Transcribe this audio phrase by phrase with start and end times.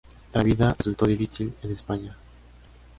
[0.33, 2.17] La vida les resultó difícil en España.